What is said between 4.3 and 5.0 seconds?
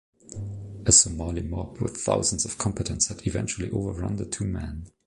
men.